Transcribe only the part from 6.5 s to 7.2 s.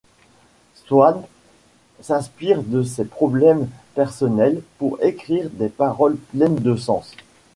de sens.